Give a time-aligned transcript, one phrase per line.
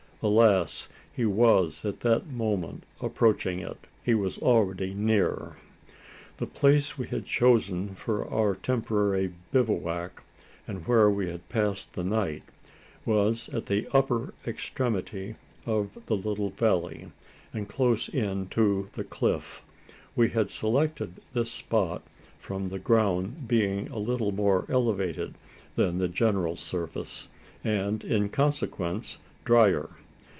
[0.23, 0.87] Alas!
[1.11, 5.57] he was at that moment approaching it he was already near!
[6.37, 10.23] The place we had chosen for our temporary bivouac
[10.67, 12.43] and where we had passed the night
[13.03, 17.11] was at the upper extremity of the little valley,
[17.51, 19.63] and close in to the cliff.
[20.15, 22.03] We had selected this spot,
[22.37, 25.33] from the ground being a little more elevated
[25.75, 27.27] than the general surface,
[27.63, 29.89] and in consequence drier.